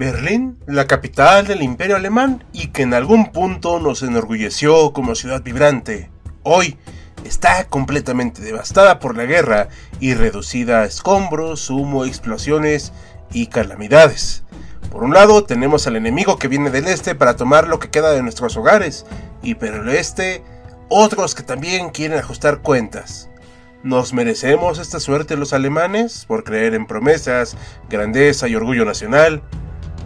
Berlín, 0.00 0.56
la 0.66 0.86
capital 0.86 1.46
del 1.46 1.60
imperio 1.60 1.94
alemán 1.94 2.42
y 2.54 2.68
que 2.68 2.80
en 2.80 2.94
algún 2.94 3.32
punto 3.32 3.78
nos 3.80 4.02
enorgulleció 4.02 4.94
como 4.94 5.14
ciudad 5.14 5.42
vibrante, 5.42 6.10
hoy 6.42 6.78
está 7.26 7.66
completamente 7.66 8.40
devastada 8.40 8.98
por 8.98 9.14
la 9.14 9.26
guerra 9.26 9.68
y 10.00 10.14
reducida 10.14 10.80
a 10.80 10.84
escombros, 10.86 11.68
humo, 11.68 12.06
explosiones 12.06 12.94
y 13.30 13.48
calamidades. 13.48 14.42
Por 14.90 15.04
un 15.04 15.12
lado 15.12 15.44
tenemos 15.44 15.86
al 15.86 15.96
enemigo 15.96 16.38
que 16.38 16.48
viene 16.48 16.70
del 16.70 16.86
este 16.86 17.14
para 17.14 17.36
tomar 17.36 17.68
lo 17.68 17.78
que 17.78 17.90
queda 17.90 18.12
de 18.12 18.22
nuestros 18.22 18.56
hogares 18.56 19.04
y 19.42 19.56
por 19.56 19.68
el 19.68 19.90
este 19.90 20.42
otros 20.88 21.34
que 21.34 21.42
también 21.42 21.90
quieren 21.90 22.16
ajustar 22.16 22.62
cuentas. 22.62 23.28
¿Nos 23.82 24.14
merecemos 24.14 24.78
esta 24.78 24.98
suerte 24.98 25.36
los 25.36 25.52
alemanes 25.52 26.24
por 26.24 26.42
creer 26.42 26.72
en 26.72 26.86
promesas, 26.86 27.54
grandeza 27.90 28.48
y 28.48 28.54
orgullo 28.54 28.86
nacional? 28.86 29.42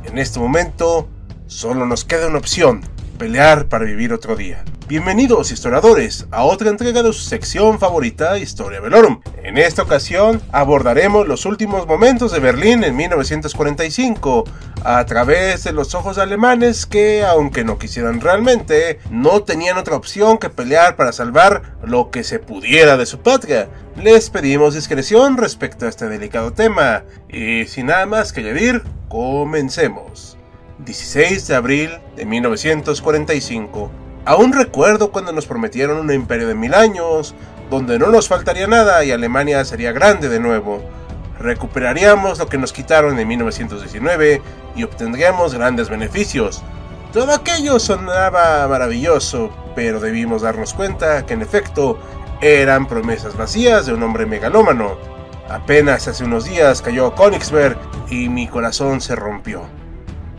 En 0.05 0.19
este 0.19 0.39
momento, 0.39 1.09
solo 1.47 1.87
nos 1.87 2.05
queda 2.05 2.29
una 2.29 2.39
opción, 2.39 2.83
pelear 3.19 3.69
para 3.69 3.87
vivir 3.87 4.13
otro 4.13 4.37
día. 4.37 4.63
Bienvenidos 4.87 5.51
historiadores 5.51 6.27
a 6.31 6.45
otra 6.45 6.69
entrega 6.69 7.03
de 7.03 7.11
su 7.15 7.21
sección 7.21 7.79
favorita 7.79 8.37
Historia 8.39 8.81
Velorum. 8.81 9.23
En 9.43 9.57
esta 9.57 9.83
ocasión 9.83 10.43
abordaremos 10.53 11.27
los 11.27 11.47
últimos 11.47 11.87
momentos 11.87 12.33
de 12.33 12.41
Berlín 12.41 12.85
en 12.85 12.95
1945 12.95 14.45
a 14.85 15.07
través 15.07 15.65
de 15.65 15.73
los 15.73 15.95
ojos 15.95 16.19
alemanes 16.19 16.85
que, 16.85 17.25
aunque 17.25 17.65
no 17.65 17.79
quisieran 17.79 18.21
realmente, 18.21 18.99
no 19.11 19.43
tenían 19.43 19.79
otra 19.79 19.97
opción 19.97 20.37
que 20.37 20.51
pelear 20.51 20.97
para 20.97 21.13
salvar 21.13 21.79
lo 21.83 22.11
que 22.11 22.25
se 22.25 22.39
pudiera 22.39 22.99
de 22.99 23.07
su 23.07 23.21
patria. 23.21 23.71
Les 23.97 24.29
pedimos 24.31 24.75
discreción 24.75 25.37
respecto 25.37 25.87
a 25.87 25.89
este 25.89 26.09
delicado 26.09 26.53
tema 26.53 27.05
y 27.29 27.65
sin 27.67 27.87
nada 27.87 28.07
más 28.07 28.33
que 28.33 28.41
añadir, 28.41 28.83
comencemos. 29.09 30.37
16 30.85 31.47
de 31.47 31.55
abril 31.55 31.91
de 32.17 32.25
1945 32.25 33.91
Aún 34.27 34.55
recuerdo 34.55 35.13
cuando 35.13 35.33
nos 35.33 35.47
prometieron 35.47 35.99
un 35.99 36.11
imperio 36.11 36.49
de 36.49 36.55
mil 36.55 36.73
años, 36.73 37.35
donde 37.71 37.99
no 37.99 38.07
nos 38.07 38.27
faltaría 38.27 38.67
nada 38.67 39.05
y 39.05 39.11
Alemania 39.11 39.63
sería 39.67 39.93
grande 39.93 40.31
de 40.31 40.41
nuevo. 40.41 40.83
Recuperaríamos 41.39 42.39
lo 42.39 42.47
que 42.47 42.57
nos 42.57 42.73
quitaron 42.73 43.19
en 43.19 43.29
1919 43.29 44.41
y 44.77 44.83
obtendríamos 44.83 45.53
grandes 45.55 45.91
beneficios. 45.91 46.63
Todo 47.13 47.35
aquello 47.35 47.79
sonaba 47.79 48.67
maravilloso, 48.67 49.51
pero 49.77 50.01
debimos 50.01 50.41
darnos 50.41 50.73
cuenta 50.73 51.27
que 51.27 51.35
en 51.35 51.43
efecto 51.43 51.99
eran 52.45 52.87
promesas 52.87 53.37
vacías 53.37 53.87
de 53.87 53.95
un 53.95 54.03
hombre 54.03 54.27
megalómano. 54.27 54.99
Apenas 55.49 56.07
hace 56.09 56.25
unos 56.25 56.45
días 56.45 56.83
cayó 56.83 57.15
Königsberg 57.15 57.79
y 58.11 58.29
mi 58.29 58.49
corazón 58.49 59.01
se 59.01 59.17
rompió. 59.17 59.63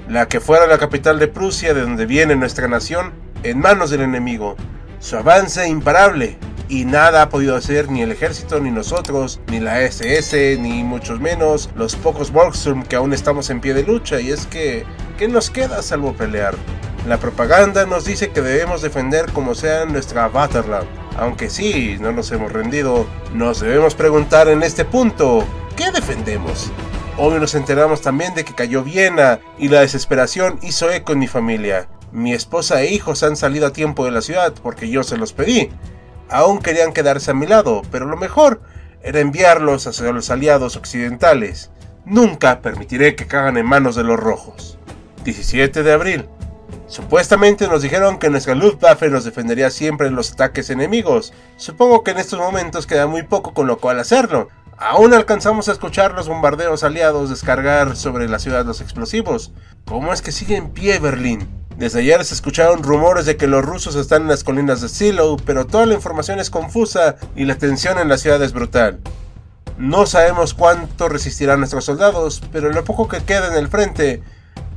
La 0.07 0.27
que 0.27 0.39
fuera 0.39 0.67
la 0.67 0.77
capital 0.77 1.17
de 1.17 1.27
Prusia, 1.27 1.73
de 1.73 1.81
donde 1.81 2.05
viene 2.05 2.35
nuestra 2.35 2.67
nación, 2.67 3.13
en 3.41 3.59
manos 3.59 3.89
del 3.89 4.01
enemigo. 4.01 4.55
Su 4.99 5.17
avance 5.17 5.67
imparable 5.67 6.37
y 6.69 6.85
nada 6.85 7.23
ha 7.23 7.29
podido 7.29 7.55
hacer 7.55 7.89
ni 7.89 8.03
el 8.03 8.11
ejército, 8.11 8.59
ni 8.59 8.69
nosotros, 8.69 9.39
ni 9.47 9.59
la 9.59 9.81
SS, 9.81 10.57
ni 10.59 10.83
mucho 10.83 11.17
menos 11.17 11.71
los 11.75 11.95
pocos 11.95 12.31
Volkssturm 12.31 12.83
que 12.83 12.95
aún 12.95 13.13
estamos 13.13 13.49
en 13.49 13.61
pie 13.61 13.73
de 13.73 13.83
lucha. 13.83 14.21
Y 14.21 14.31
es 14.31 14.45
que, 14.45 14.85
¿qué 15.17 15.27
nos 15.27 15.49
queda 15.49 15.81
salvo 15.81 16.13
pelear? 16.13 16.53
La 17.07 17.17
propaganda 17.17 17.85
nos 17.85 18.05
dice 18.05 18.29
que 18.29 18.41
debemos 18.41 18.83
defender 18.83 19.31
como 19.31 19.55
sea 19.55 19.85
nuestra 19.85 20.27
Vaterland. 20.27 20.87
Aunque 21.17 21.49
sí, 21.49 21.97
no 21.99 22.11
nos 22.11 22.31
hemos 22.31 22.51
rendido, 22.51 23.07
nos 23.33 23.61
debemos 23.61 23.95
preguntar 23.95 24.49
en 24.49 24.63
este 24.63 24.83
punto, 24.83 25.45
¿qué 25.77 25.91
defendemos? 25.91 26.71
Hoy 27.17 27.39
nos 27.39 27.55
enteramos 27.55 28.01
también 28.01 28.35
de 28.35 28.43
que 28.43 28.53
cayó 28.53 28.83
Viena 28.83 29.39
y 29.57 29.69
la 29.69 29.81
desesperación 29.81 30.59
hizo 30.61 30.91
eco 30.91 31.13
en 31.13 31.19
mi 31.19 31.27
familia. 31.27 31.87
Mi 32.11 32.33
esposa 32.33 32.81
e 32.81 32.93
hijos 32.93 33.23
han 33.23 33.37
salido 33.37 33.67
a 33.67 33.73
tiempo 33.73 34.03
de 34.03 34.11
la 34.11 34.21
ciudad 34.21 34.53
porque 34.61 34.89
yo 34.89 35.03
se 35.03 35.17
los 35.17 35.31
pedí. 35.31 35.69
Aún 36.29 36.59
querían 36.59 36.91
quedarse 36.91 37.31
a 37.31 37.33
mi 37.33 37.47
lado, 37.47 37.83
pero 37.91 38.05
lo 38.05 38.17
mejor 38.17 38.61
era 39.01 39.21
enviarlos 39.21 39.87
hacia 39.87 40.11
los 40.11 40.29
aliados 40.29 40.75
occidentales. 40.75 41.71
Nunca 42.03 42.61
permitiré 42.61 43.15
que 43.15 43.27
cagan 43.27 43.55
en 43.55 43.65
manos 43.65 43.95
de 43.95 44.03
los 44.03 44.19
rojos. 44.19 44.77
17 45.23 45.81
de 45.81 45.93
abril. 45.93 46.29
Supuestamente 46.87 47.67
nos 47.67 47.81
dijeron 47.81 48.19
que 48.19 48.29
nuestra 48.29 48.53
Luftwaffe 48.53 49.09
nos 49.09 49.25
defendería 49.25 49.71
siempre 49.71 50.07
de 50.07 50.15
los 50.15 50.31
ataques 50.31 50.69
enemigos. 50.69 51.33
Supongo 51.57 52.03
que 52.03 52.11
en 52.11 52.19
estos 52.19 52.39
momentos 52.39 52.85
queda 52.85 53.07
muy 53.07 53.23
poco 53.23 53.53
con 53.53 53.65
lo 53.65 53.79
cual 53.79 53.99
hacerlo. 53.99 54.49
Aún 54.77 55.13
alcanzamos 55.13 55.67
a 55.67 55.71
escuchar 55.71 56.13
los 56.13 56.27
bombardeos 56.27 56.83
aliados 56.83 57.29
descargar 57.29 57.95
sobre 57.95 58.29
la 58.29 58.39
ciudad 58.39 58.65
los 58.65 58.81
explosivos. 58.81 59.51
¿Cómo 59.85 60.13
es 60.13 60.21
que 60.21 60.31
sigue 60.31 60.57
en 60.57 60.69
pie 60.69 60.99
Berlín? 60.99 61.47
Desde 61.77 62.01
ayer 62.01 62.23
se 62.23 62.35
escucharon 62.35 62.83
rumores 62.83 63.25
de 63.25 63.35
que 63.35 63.47
los 63.47 63.65
rusos 63.65 63.95
están 63.95 64.23
en 64.23 64.27
las 64.27 64.43
colinas 64.43 64.81
de 64.81 64.89
Silo, 64.89 65.37
pero 65.43 65.65
toda 65.65 65.85
la 65.85 65.95
información 65.95 66.39
es 66.39 66.49
confusa 66.49 67.15
y 67.35 67.45
la 67.45 67.57
tensión 67.57 67.97
en 67.97 68.09
la 68.09 68.17
ciudad 68.17 68.41
es 68.43 68.53
brutal. 68.53 68.99
No 69.77 70.05
sabemos 70.05 70.53
cuánto 70.53 71.09
resistirán 71.09 71.59
nuestros 71.59 71.83
soldados, 71.83 72.41
pero 72.51 72.71
lo 72.71 72.83
poco 72.85 73.07
que 73.07 73.23
queda 73.23 73.47
en 73.47 73.55
el 73.55 73.67
frente 73.67 74.23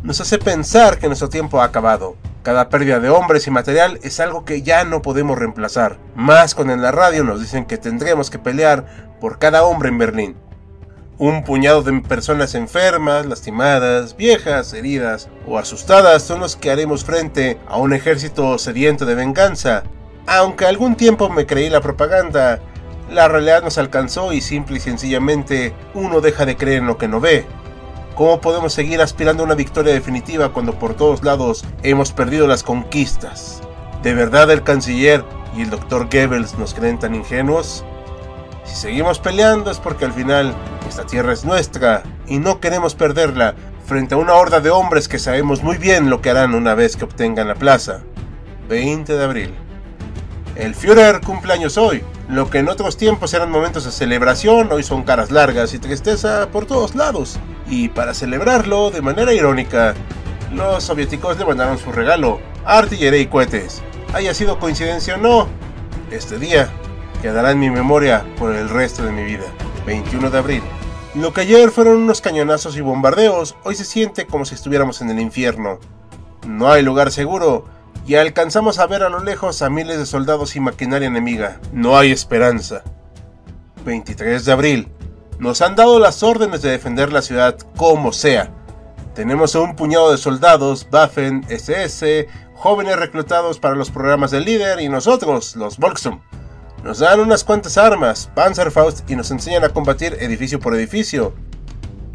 nos 0.03 0.21
hace 0.21 0.39
pensar 0.39 0.99
que 0.99 1.07
nuestro 1.09 1.29
tiempo 1.29 1.61
ha 1.61 1.65
acabado. 1.65 2.17
Cada 2.43 2.69
pérdida 2.69 3.01
de 3.01 3.11
hombres 3.11 3.47
y 3.47 3.51
material 3.51 3.99
es 4.03 4.21
algo 4.21 4.45
que 4.45 4.63
ya 4.63 4.85
no 4.85 5.03
podemos 5.03 5.39
reemplazar. 5.39 5.99
Más 6.15 6.55
con 6.55 6.71
en 6.71 6.81
la 6.81 6.93
radio 6.93 7.25
nos 7.25 7.41
dicen 7.41 7.67
que 7.67 7.79
tendremos 7.79 8.31
que 8.31 8.39
pelear 8.39 8.87
por 9.21 9.39
cada 9.39 9.65
hombre 9.65 9.89
en 9.89 9.99
Berlín. 9.99 10.37
Un 11.19 11.43
puñado 11.43 11.83
de 11.83 12.01
personas 12.01 12.55
enfermas, 12.55 13.27
lastimadas, 13.27 14.17
viejas, 14.17 14.73
heridas 14.73 15.29
o 15.49 15.59
asustadas 15.59 16.23
son 16.23 16.39
los 16.41 16.55
que 16.55 16.71
haremos 16.71 17.05
frente 17.05 17.59
a 17.67 17.77
un 17.77 17.93
ejército 17.93 18.57
sediento 18.57 19.05
de 19.05 19.17
venganza. 19.17 19.83
Aunque 20.27 20.65
algún 20.65 20.95
tiempo 20.95 21.29
me 21.29 21.45
creí 21.45 21.71
la 21.71 21.81
propaganda, 21.81 22.61
la 23.11 23.27
realidad 23.27 23.63
nos 23.65 23.79
alcanzó 23.79 24.33
y 24.33 24.41
simple 24.41 24.77
y 24.77 24.81
sencillamente 24.81 25.75
uno 25.95 26.21
deja 26.21 26.47
de 26.47 26.57
creer 26.57 26.79
en 26.79 26.87
lo 26.87 26.99
que 26.99 27.09
no 27.09 27.21
ve. 27.21 27.47
¿Cómo 28.19 28.41
podemos 28.41 28.73
seguir 28.73 29.01
aspirando 29.01 29.45
a 29.45 29.47
una 29.47 29.55
victoria 29.55 29.95
definitiva 29.95 30.49
cuando 30.53 30.77
por 30.77 30.95
todos 30.95 31.23
lados 31.23 31.65
hemos 31.85 32.11
perdido 32.11 32.49
las 32.49 32.65
conquistas? 32.65 33.61
¿De 34.03 34.13
verdad 34.13 34.51
el 34.51 34.65
canciller 34.65 35.25
y 35.57 35.63
el 35.63 35.71
doctor 35.71 36.09
Goebbels 36.11 36.59
nos 36.59 36.75
creen 36.75 36.99
tan 36.99 37.15
ingenuos? 37.15 37.85
Si 38.65 38.75
seguimos 38.75 39.21
peleando 39.21 39.71
es 39.71 39.79
porque 39.79 40.05
al 40.05 40.13
final 40.13 40.53
esta 40.89 41.07
tierra 41.07 41.33
es 41.33 41.45
nuestra 41.45 42.03
y 42.27 42.41
no 42.41 42.59
queremos 42.59 42.97
perderla 42.97 43.55
frente 43.87 44.17
a 44.17 44.19
una 44.19 44.35
horda 44.35 44.59
de 44.59 44.71
hombres 44.71 45.07
que 45.07 45.21
sabemos 45.21 45.63
muy 45.63 45.77
bien 45.77 46.11
lo 46.11 46.21
que 46.21 46.31
harán 46.31 46.57
una 46.57 46.75
vez 46.75 46.97
que 46.97 47.05
obtengan 47.05 47.47
la 47.47 47.55
plaza. 47.55 48.01
20 48.69 49.13
de 49.13 49.25
abril. 49.25 49.55
El 50.57 50.75
Führer 50.75 51.21
cumple 51.21 51.53
años 51.53 51.79
hoy. 51.79 52.03
Lo 52.29 52.51
que 52.51 52.59
en 52.59 52.69
otros 52.69 52.97
tiempos 52.97 53.33
eran 53.33 53.49
momentos 53.49 53.85
de 53.85 53.93
celebración, 53.93 54.73
hoy 54.73 54.83
son 54.83 55.05
caras 55.05 55.31
largas 55.31 55.73
y 55.73 55.79
tristeza 55.79 56.49
por 56.51 56.67
todos 56.67 56.97
lados. 56.97 57.39
Y 57.69 57.89
para 57.89 58.15
celebrarlo, 58.15 58.91
de 58.91 59.03
manera 59.03 59.33
irónica, 59.33 59.95
los 60.53 60.85
soviéticos 60.85 61.39
le 61.39 61.45
mandaron 61.45 61.79
su 61.79 61.93
regalo, 61.93 62.41
artillería 62.65 63.21
y 63.21 63.27
cohetes. 63.27 63.83
Haya 64.15 64.33
sido 64.33 64.59
coincidencia 64.59 65.17
o 65.17 65.19
no, 65.19 65.49
este 66.11 66.39
día 66.39 66.71
quedará 67.21 67.51
en 67.51 67.61
mi 67.61 67.71
memoria 67.71 68.25
por 68.39 68.55
el 68.55 68.69
resto 68.69 69.05
de 69.05 69.13
mi 69.13 69.25
vida. 69.25 69.45
21 69.87 70.31
de 70.31 70.39
abril. 70.39 70.63
Lo 71.15 71.33
que 71.33 71.43
ayer 71.43 71.71
fueron 71.71 71.97
unos 71.97 72.21
cañonazos 72.21 72.77
y 72.77 72.81
bombardeos, 72.81 73.57
hoy 73.65 73.75
se 73.75 73.85
siente 73.85 74.27
como 74.27 74.45
si 74.45 74.55
estuviéramos 74.55 75.01
en 75.01 75.11
el 75.11 75.21
infierno. 75.21 75.79
No 76.47 76.71
hay 76.71 76.83
lugar 76.83 77.11
seguro, 77.11 77.67
y 78.07 78.15
alcanzamos 78.15 78.79
a 78.79 78.87
ver 78.87 79.03
a 79.03 79.11
lo 79.11 79.23
lejos 79.23 79.61
a 79.61 79.69
miles 79.69 79.99
de 79.99 80.07
soldados 80.07 80.57
y 80.57 80.61
maquinaria 80.61 81.09
enemiga. 81.09 81.61
No 81.73 81.99
hay 81.99 82.11
esperanza. 82.11 82.83
23 83.85 84.45
de 84.47 84.53
abril. 84.53 84.89
Nos 85.39 85.63
han 85.63 85.77
dado 85.77 86.01
las 86.01 86.23
órdenes 86.23 86.63
de 86.63 86.71
defender 86.71 87.13
la 87.13 87.23
ciudad 87.23 87.57
como 87.77 88.13
sea. 88.13 88.51
Tenemos 89.15 89.55
a 89.55 89.61
un 89.61 89.77
puñado 89.77 90.11
de 90.11 90.19
soldados, 90.19 90.87
Waffen, 90.93 91.45
SS, 91.49 92.27
jóvenes 92.55 92.97
reclutados 92.97 93.61
para 93.61 93.77
los 93.77 93.91
programas 93.91 94.33
del 94.33 94.45
líder 94.45 94.81
y 94.81 94.89
nosotros, 94.89 95.55
los 95.55 95.79
Volksum. 95.79 96.21
Nos 96.83 96.99
dan 96.99 97.21
unas 97.21 97.45
cuantas 97.45 97.79
armas, 97.79 98.31
Panzerfaust, 98.35 99.09
y 99.11 99.17
nos 99.17 99.31
enseñan 99.31 99.65
a 99.65 99.69
combatir 99.69 100.17
edificio 100.21 100.59
por 100.59 100.75
edificio. 100.75 101.35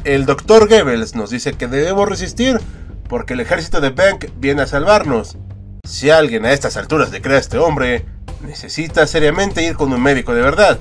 El 0.04 0.26
Dr. 0.26 0.68
Goebbels 0.68 1.16
nos 1.16 1.30
dice 1.30 1.54
que 1.54 1.68
debemos 1.68 2.10
resistir 2.10 2.60
porque 3.08 3.34
el 3.34 3.40
ejército 3.40 3.80
de 3.80 3.92
Bank 3.92 4.26
viene 4.36 4.64
a 4.64 4.68
salvarnos. 4.68 5.38
Si 5.86 6.10
alguien 6.10 6.46
a 6.46 6.52
estas 6.52 6.76
alturas 6.76 7.12
le 7.12 7.22
cree 7.22 7.38
a 7.38 7.40
este 7.40 7.58
hombre, 7.58 8.06
necesita 8.46 9.08
seriamente 9.08 9.64
ir 9.64 9.76
con 9.76 9.94
un 9.94 10.02
médico 10.02 10.34
de 10.34 10.42
verdad. 10.42 10.80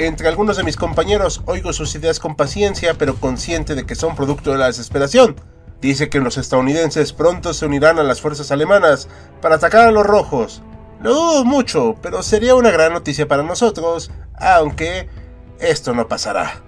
Entre 0.00 0.28
algunos 0.28 0.56
de 0.56 0.64
mis 0.64 0.78
compañeros 0.78 1.42
oigo 1.44 1.74
sus 1.74 1.94
ideas 1.94 2.20
con 2.20 2.34
paciencia, 2.34 2.94
pero 2.94 3.16
consciente 3.16 3.74
de 3.74 3.84
que 3.84 3.94
son 3.94 4.16
producto 4.16 4.50
de 4.50 4.56
la 4.56 4.68
desesperación. 4.68 5.36
Dice 5.82 6.08
que 6.08 6.20
los 6.20 6.38
estadounidenses 6.38 7.12
pronto 7.12 7.52
se 7.52 7.66
unirán 7.66 7.98
a 7.98 8.02
las 8.02 8.22
fuerzas 8.22 8.50
alemanas 8.50 9.08
para 9.42 9.56
atacar 9.56 9.86
a 9.86 9.90
los 9.90 10.06
rojos. 10.06 10.62
Lo 11.02 11.12
dudo 11.12 11.44
mucho, 11.44 11.96
pero 12.00 12.22
sería 12.22 12.54
una 12.54 12.70
gran 12.70 12.94
noticia 12.94 13.28
para 13.28 13.42
nosotros, 13.42 14.10
aunque 14.38 15.10
esto 15.58 15.92
no 15.92 16.08
pasará. 16.08 16.62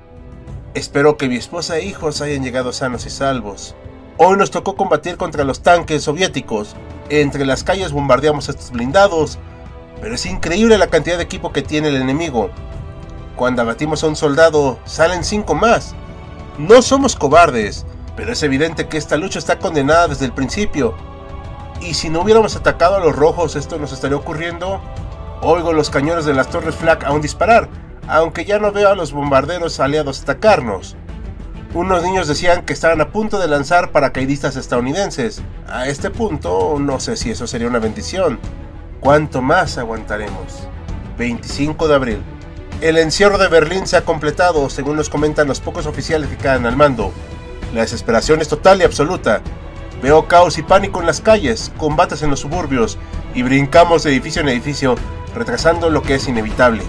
Espero 0.75 1.17
que 1.17 1.31
mi 1.31 1.37
esposa 1.37 1.79
e 1.79 1.87
hijos 1.87 2.21
hayan 2.21 2.45
llegado 2.45 2.71
sanos 2.71 3.07
y 3.07 3.11
salvos. 3.11 3.75
Hoy 4.19 4.37
nos 4.37 4.51
tocó 4.51 4.77
combatir 4.77 5.17
contra 5.17 5.45
los 5.45 5.63
tanques 5.63 6.03
soviéticos. 6.03 6.77
Entre 7.09 7.47
las 7.47 7.65
calles 7.65 7.93
bombardeamos 7.93 8.51
estos 8.51 8.73
blindados, 8.73 9.39
pero 10.03 10.17
es 10.17 10.27
increíble 10.27 10.77
la 10.77 10.89
cantidad 10.89 11.17
de 11.17 11.25
equipo 11.25 11.51
que 11.51 11.63
tiene 11.63 11.89
el 11.89 11.97
enemigo. 11.97 12.51
Cuando 13.37 13.63
abatimos 13.63 14.05
a 14.05 14.09
un 14.09 14.17
soldado, 14.17 14.79
salen 14.85 15.25
cinco 15.25 15.55
más. 15.55 15.95
No 16.59 16.83
somos 16.83 17.17
cobardes, 17.17 17.87
pero 18.17 18.33
es 18.33 18.43
evidente 18.43 18.89
que 18.89 18.99
esta 18.99 19.17
lucha 19.17 19.39
está 19.39 19.59
condenada 19.59 20.09
desde 20.09 20.27
el 20.27 20.33
principio 20.33 20.95
y 21.83 21.95
si 21.95 22.09
no 22.09 22.21
hubiéramos 22.21 22.55
atacado 22.55 22.97
a 22.97 23.01
los 23.01 23.15
rojos, 23.15 23.57
esto 23.57 23.79
nos 23.79 23.93
estaría 23.93 24.17
ocurriendo. 24.17 24.81
Oigo 25.41 25.73
los 25.73 25.91
cañones 25.91 26.25
de 26.25 26.35
las 26.35 26.49
torres 26.49 26.77
Flak 26.77 27.05
aún 27.05 27.21
disparar, 27.21 27.69
aunque 28.07 28.45
ya 28.45 28.59
no 28.61 28.71
veo 28.71 28.89
a 28.89 28.95
los 28.95 29.13
bombarderos 29.13 29.81
aliados 29.81 30.23
atacarnos. 30.23 30.97
Unos 31.75 32.03
niños 32.03 32.29
decían 32.29 32.65
que 32.65 32.73
estaban 32.73 33.01
a 33.01 33.11
punto 33.11 33.41
de 33.41 33.49
lanzar 33.49 33.91
paracaidistas 33.91 34.57
estadounidenses. 34.57 35.43
A 35.67 35.89
este 35.89 36.11
punto, 36.11 36.77
no 36.79 37.01
sé 37.01 37.17
si 37.17 37.31
eso 37.31 37.47
sería 37.47 37.67
una 37.67 37.79
bendición. 37.79 38.39
¿Cuánto 39.01 39.43
más 39.43 39.79
aguantaremos? 39.79 40.69
25 41.19 41.89
de 41.89 41.95
abril. 41.95 42.23
El 42.83 42.99
encierro 42.99 43.39
de 43.39 43.47
Berlín 43.47 43.87
se 43.87 43.97
ha 43.97 44.05
completado, 44.05 44.69
según 44.69 44.97
nos 44.97 45.09
comentan 45.09 45.47
los 45.47 45.61
pocos 45.61 45.87
oficiales 45.87 46.29
que 46.29 46.37
quedan 46.37 46.67
al 46.67 46.77
mando. 46.77 47.13
La 47.73 47.83
desesperación 47.83 48.41
es 48.41 48.49
total 48.49 48.81
y 48.81 48.83
absoluta. 48.83 49.41
Veo 50.03 50.27
caos 50.27 50.59
y 50.59 50.65
pánico 50.65 50.99
en 50.99 51.07
las 51.07 51.21
calles, 51.21 51.71
combates 51.77 52.23
en 52.23 52.31
los 52.31 52.41
suburbios 52.41 52.99
y 53.37 53.45
brincamos 53.45 54.03
de 54.03 54.11
edificio 54.11 54.43
en 54.43 54.49
edificio, 54.49 54.97
retrasando 55.33 55.91
lo 55.91 56.03
que 56.03 56.17
es 56.17 56.27
inevitable. 56.27 56.83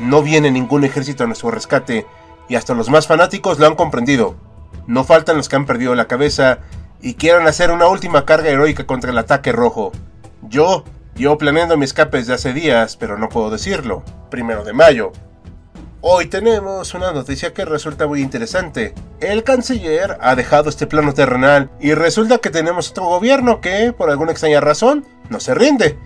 No 0.00 0.22
viene 0.22 0.50
ningún 0.50 0.84
ejército 0.84 1.24
a 1.24 1.26
nuestro 1.26 1.50
rescate 1.50 2.06
y 2.48 2.54
hasta 2.54 2.72
los 2.72 2.88
más 2.88 3.06
fanáticos 3.06 3.58
lo 3.58 3.66
han 3.66 3.74
comprendido. 3.74 4.36
No 4.86 5.04
faltan 5.04 5.36
los 5.36 5.50
que 5.50 5.56
han 5.56 5.66
perdido 5.66 5.94
la 5.94 6.06
cabeza 6.06 6.60
y 7.02 7.12
quieran 7.12 7.46
hacer 7.46 7.70
una 7.72 7.88
última 7.88 8.24
carga 8.24 8.48
heroica 8.48 8.86
contra 8.86 9.10
el 9.10 9.18
ataque 9.18 9.52
rojo. 9.52 9.92
Yo, 10.40 10.84
yo 11.16 11.38
planeando 11.38 11.76
mi 11.76 11.84
escape 11.84 12.18
desde 12.18 12.34
hace 12.34 12.52
días, 12.52 12.96
pero 12.96 13.16
no 13.18 13.28
puedo 13.28 13.50
decirlo. 13.50 14.04
Primero 14.30 14.64
de 14.64 14.74
mayo. 14.74 15.12
Hoy 16.02 16.26
tenemos 16.26 16.92
una 16.94 17.12
noticia 17.12 17.54
que 17.54 17.64
resulta 17.64 18.06
muy 18.06 18.20
interesante. 18.20 18.94
El 19.20 19.42
canciller 19.42 20.18
ha 20.20 20.36
dejado 20.36 20.68
este 20.68 20.86
plano 20.86 21.14
terrenal 21.14 21.70
y 21.80 21.94
resulta 21.94 22.38
que 22.38 22.50
tenemos 22.50 22.90
otro 22.90 23.06
gobierno 23.06 23.60
que, 23.60 23.92
por 23.92 24.10
alguna 24.10 24.32
extraña 24.32 24.60
razón, 24.60 25.06
no 25.30 25.40
se 25.40 25.54
rinde. 25.54 25.98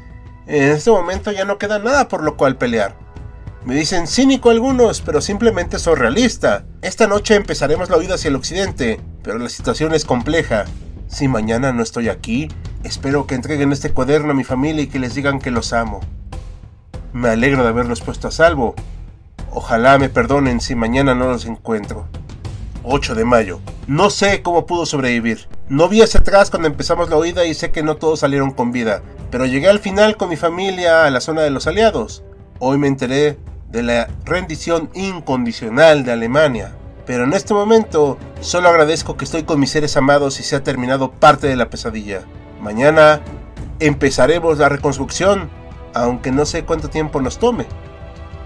En 0.46 0.70
este 0.70 0.90
momento 0.90 1.32
ya 1.32 1.44
no 1.44 1.58
queda 1.58 1.80
nada 1.80 2.08
por 2.08 2.22
lo 2.22 2.36
cual 2.36 2.56
pelear. 2.56 2.94
Me 3.64 3.74
dicen 3.74 4.06
cínico 4.06 4.50
algunos, 4.50 5.00
pero 5.02 5.20
simplemente 5.20 5.78
soy 5.78 5.96
realista. 5.96 6.64
Esta 6.82 7.06
noche 7.06 7.34
empezaremos 7.34 7.90
la 7.90 7.98
huida 7.98 8.14
hacia 8.14 8.28
el 8.28 8.36
occidente, 8.36 9.00
pero 9.22 9.38
la 9.38 9.50
situación 9.50 9.92
es 9.92 10.04
compleja. 10.04 10.64
Si 11.10 11.28
mañana 11.28 11.72
no 11.72 11.82
estoy 11.82 12.08
aquí, 12.08 12.48
espero 12.84 13.26
que 13.26 13.34
entreguen 13.34 13.72
este 13.72 13.90
cuaderno 13.90 14.30
a 14.30 14.34
mi 14.34 14.44
familia 14.44 14.82
y 14.82 14.86
que 14.86 14.98
les 14.98 15.14
digan 15.14 15.40
que 15.40 15.50
los 15.50 15.74
amo. 15.74 16.00
Me 17.12 17.28
alegro 17.28 17.62
de 17.62 17.68
haberlos 17.68 18.00
puesto 18.00 18.28
a 18.28 18.30
salvo, 18.30 18.74
Ojalá 19.52 19.98
me 19.98 20.08
perdonen 20.08 20.60
si 20.60 20.76
mañana 20.76 21.14
no 21.16 21.26
los 21.26 21.44
encuentro. 21.44 22.06
8 22.84 23.16
de 23.16 23.24
mayo. 23.24 23.58
No 23.88 24.08
sé 24.08 24.42
cómo 24.42 24.64
pudo 24.64 24.86
sobrevivir. 24.86 25.48
No 25.68 25.88
vi 25.88 26.02
hacia 26.02 26.20
atrás 26.20 26.50
cuando 26.50 26.68
empezamos 26.68 27.10
la 27.10 27.16
huida 27.16 27.44
y 27.44 27.54
sé 27.54 27.72
que 27.72 27.82
no 27.82 27.96
todos 27.96 28.20
salieron 28.20 28.52
con 28.52 28.70
vida, 28.70 29.02
pero 29.32 29.46
llegué 29.46 29.68
al 29.68 29.80
final 29.80 30.16
con 30.16 30.28
mi 30.28 30.36
familia 30.36 31.04
a 31.04 31.10
la 31.10 31.20
zona 31.20 31.42
de 31.42 31.50
los 31.50 31.66
aliados. 31.66 32.22
Hoy 32.60 32.78
me 32.78 32.86
enteré 32.86 33.38
de 33.70 33.82
la 33.82 34.08
rendición 34.24 34.88
incondicional 34.94 36.04
de 36.04 36.12
Alemania. 36.12 36.76
Pero 37.10 37.24
en 37.24 37.32
este 37.32 37.54
momento 37.54 38.18
solo 38.40 38.68
agradezco 38.68 39.16
que 39.16 39.24
estoy 39.24 39.42
con 39.42 39.58
mis 39.58 39.72
seres 39.72 39.96
amados 39.96 40.38
y 40.38 40.44
se 40.44 40.54
ha 40.54 40.62
terminado 40.62 41.10
parte 41.10 41.48
de 41.48 41.56
la 41.56 41.68
pesadilla. 41.68 42.22
Mañana 42.60 43.20
empezaremos 43.80 44.58
la 44.58 44.68
reconstrucción, 44.68 45.50
aunque 45.92 46.30
no 46.30 46.46
sé 46.46 46.64
cuánto 46.64 46.88
tiempo 46.88 47.20
nos 47.20 47.40
tome. 47.40 47.66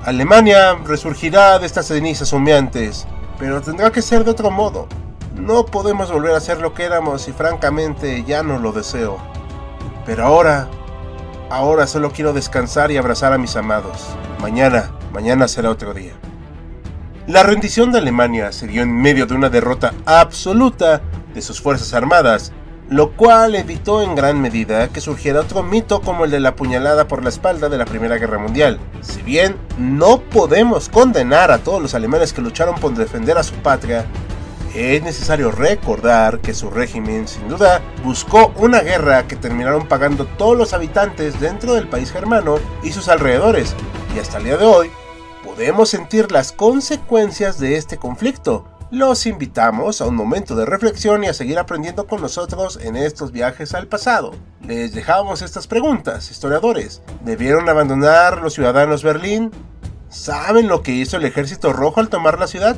Alemania 0.03 0.79
resurgirá 0.83 1.59
de 1.59 1.67
estas 1.67 1.89
cenizas 1.89 2.33
humeantes, 2.33 3.07
pero 3.39 3.61
tendrá 3.61 3.93
que 3.93 4.01
ser 4.01 4.25
de 4.25 4.31
otro 4.31 4.51
modo. 4.51 4.89
No 5.35 5.67
podemos 5.67 6.11
volver 6.11 6.35
a 6.35 6.41
ser 6.41 6.63
lo 6.63 6.73
que 6.73 6.85
éramos 6.85 7.29
y 7.29 7.33
francamente 7.33 8.25
ya 8.25 8.43
no 8.43 8.59
lo 8.59 8.73
deseo. 8.73 9.19
Pero 10.07 10.25
ahora, 10.25 10.69
ahora 11.51 11.87
solo 11.87 12.13
quiero 12.13 12.33
descansar 12.33 12.91
y 12.91 12.97
abrazar 12.97 13.35
a 13.35 13.39
mis 13.39 13.57
amados. 13.57 14.07
Mañana, 14.41 14.91
mañana 15.13 15.49
será 15.49 15.69
otro 15.69 15.93
día. 15.93 16.15
La 17.27 17.43
rendición 17.43 17.91
de 17.91 17.99
Alemania 17.99 18.53
se 18.53 18.67
dio 18.67 18.83
en 18.83 18.95
medio 18.95 19.27
de 19.27 19.35
una 19.35 19.49
derrota 19.49 19.95
absoluta 20.05 21.01
de 21.35 21.41
sus 21.41 21.61
fuerzas 21.61 21.95
armadas 21.95 22.53
lo 22.91 23.13
cual 23.13 23.55
evitó 23.55 24.03
en 24.03 24.15
gran 24.15 24.41
medida 24.41 24.89
que 24.89 25.01
surgiera 25.01 25.41
otro 25.41 25.63
mito 25.63 26.01
como 26.03 26.25
el 26.25 26.31
de 26.31 26.41
la 26.41 26.55
puñalada 26.55 27.09
por 27.09 27.23
la 27.23 27.31
espalda 27.31 27.69
de 27.69 27.79
la 27.79 27.87
Primera 27.87 28.19
Guerra 28.19 28.39
Mundial. 28.39 28.79
Si 29.01 29.23
bien 29.23 29.57
no 29.79 30.21
podemos 30.21 30.89
condenar 30.89 31.51
a 31.51 31.59
todos 31.59 31.81
los 31.81 31.95
alemanes 31.95 32.33
que 32.33 32.43
lucharon 32.43 32.75
por 32.75 32.95
defender 32.95 33.39
a 33.39 33.43
su 33.43 33.55
patria, 33.57 34.05
es 34.75 35.03
necesario 35.03 35.51
recordar 35.51 36.41
que 36.41 36.53
su 36.53 36.69
régimen 36.69 37.27
sin 37.27 37.49
duda 37.49 37.81
buscó 38.05 38.53
una 38.57 38.81
guerra 38.81 39.27
que 39.27 39.37
terminaron 39.37 39.87
pagando 39.87 40.27
todos 40.27 40.59
los 40.59 40.75
habitantes 40.75 41.41
dentro 41.41 41.75
del 41.75 41.89
país 41.89 42.13
germano 42.13 42.57
y 42.83 42.93
sus 42.93 43.09
alrededores, 43.09 43.75
y 44.15 44.19
hasta 44.19 44.39
el 44.39 44.45
día 44.45 44.57
de 44.57 44.67
hoy 44.67 44.91
podemos 45.45 45.91
sentir 45.91 46.33
las 46.33 46.53
consecuencias 46.53 47.59
de 47.59 47.77
este 47.77 47.99
conflicto, 47.99 48.65
los 48.91 49.27
invitamos 49.27 50.01
a 50.01 50.07
un 50.07 50.15
momento 50.15 50.55
de 50.57 50.65
reflexión 50.65 51.23
y 51.23 51.27
a 51.27 51.35
seguir 51.35 51.59
aprendiendo 51.59 52.07
con 52.07 52.23
nosotros 52.23 52.79
en 52.81 52.97
estos 52.97 53.31
viajes 53.31 53.75
al 53.75 53.87
pasado. 53.87 54.33
Les 54.67 54.95
dejamos 54.95 55.43
estas 55.43 55.67
preguntas, 55.67 56.31
historiadores. 56.31 57.03
¿Debieron 57.25 57.69
abandonar 57.69 58.41
los 58.41 58.55
ciudadanos 58.55 59.03
Berlín? 59.03 59.51
¿Saben 60.09 60.69
lo 60.69 60.83
que 60.83 60.93
hizo 60.93 61.17
el 61.17 61.25
ejército 61.25 61.73
rojo 61.73 62.01
al 62.01 62.09
tomar 62.09 62.39
la 62.39 62.47
ciudad? 62.47 62.77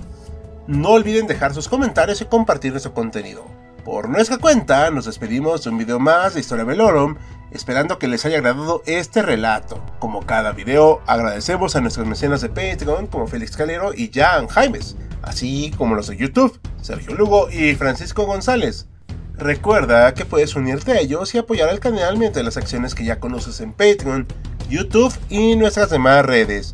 No 0.67 0.91
olviden 0.91 1.27
dejar 1.27 1.55
sus 1.55 1.69
comentarios 1.69 2.21
y 2.21 2.25
compartir 2.25 2.73
nuestro 2.73 2.95
contenido. 2.95 3.45
Por 3.87 4.09
nuestra 4.09 4.39
cuenta, 4.39 4.91
nos 4.91 5.05
despedimos 5.05 5.63
de 5.63 5.71
un 5.71 5.79
video 5.79 6.01
más 6.01 6.35
de 6.35 6.41
Historia 6.41 6.65
Velorum, 6.65 7.15
esperando 7.53 8.01
que 8.01 8.09
les 8.09 8.27
haya 8.27 8.39
agradado 8.39 8.83
este 8.85 9.23
relato. 9.23 9.81
Como 10.01 10.27
cada 10.27 10.51
video, 10.51 11.03
agradecemos 11.07 11.77
a 11.77 11.81
nuestros 11.81 12.05
mecenas 12.05 12.41
de 12.41 12.49
Patreon 12.49 13.07
como 13.07 13.29
Félix 13.29 13.57
Calero 13.57 13.95
y 13.95 14.11
Jan 14.13 14.49
Jaimes 14.49 14.97
así 15.23 15.73
como 15.79 15.95
los 15.95 16.09
de 16.09 16.17
YouTube, 16.17 16.59
Sergio 16.83 17.15
Lugo 17.15 17.49
y 17.49 17.77
Francisco 17.77 18.27
González. 18.27 18.89
Recuerda 19.35 20.15
que 20.15 20.25
puedes 20.25 20.57
unirte 20.57 20.91
a 20.91 20.99
ellos 20.99 21.33
y 21.37 21.39
apoyar 21.39 21.69
al 21.69 21.79
canal 21.79 22.17
mediante 22.17 22.43
las 22.43 22.57
acciones 22.57 22.93
que 22.93 23.05
ya 23.05 23.21
conoces 23.21 23.61
en 23.61 23.73
Patreon, 23.73 24.27
YouTube 24.69 25.15
y 25.31 25.55
nuestras 25.55 25.91
demás 25.91 26.27
redes. 26.27 26.73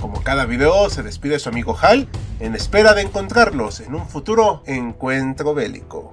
Como 0.00 0.20
cada 0.24 0.46
video 0.46 0.90
se 0.90 1.04
despide 1.04 1.38
su 1.38 1.48
amigo 1.48 1.78
Hal 1.80 2.08
en 2.40 2.56
espera 2.56 2.92
de 2.94 3.02
encontrarlos 3.02 3.78
en 3.78 3.94
un 3.94 4.08
futuro 4.08 4.64
encuentro 4.66 5.54
bélico. 5.54 6.12